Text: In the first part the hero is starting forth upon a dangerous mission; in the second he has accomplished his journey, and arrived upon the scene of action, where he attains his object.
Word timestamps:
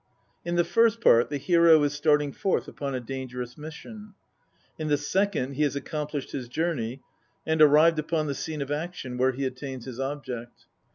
In 0.43 0.55
the 0.55 0.63
first 0.63 0.99
part 0.99 1.29
the 1.29 1.37
hero 1.37 1.83
is 1.83 1.93
starting 1.93 2.31
forth 2.31 2.67
upon 2.67 2.95
a 2.95 2.99
dangerous 2.99 3.55
mission; 3.55 4.15
in 4.79 4.87
the 4.87 4.97
second 4.97 5.53
he 5.53 5.61
has 5.61 5.75
accomplished 5.75 6.31
his 6.31 6.47
journey, 6.47 7.03
and 7.45 7.61
arrived 7.61 7.99
upon 7.99 8.25
the 8.25 8.33
scene 8.33 8.63
of 8.63 8.71
action, 8.71 9.15
where 9.19 9.33
he 9.33 9.45
attains 9.45 9.85
his 9.85 9.99
object. 9.99 10.65